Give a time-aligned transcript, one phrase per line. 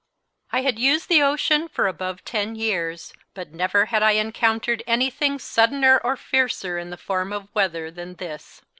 [0.51, 5.37] I had used the ocean for above ten years, but never had I encountered anything
[5.37, 8.63] suddener or fiercer in the form of weather than this.